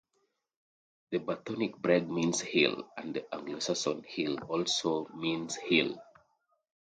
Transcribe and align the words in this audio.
The 1.11 1.19
Brythonic 1.19 1.79
"breg" 1.79 2.07
means 2.09 2.39
'hill', 2.41 2.91
and 2.97 3.13
the 3.13 3.31
Anglo 3.35 3.59
Saxon 3.59 4.01
"hyll" 4.03 4.39
also 4.49 5.05
means 5.13 5.55
'hill'. 5.57 6.01